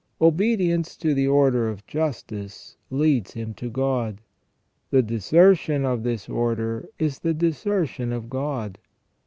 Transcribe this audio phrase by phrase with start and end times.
[0.19, 4.19] Obedience to the order of justice leads him to God.
[4.89, 8.79] The desertion of this order is the deser tion of God.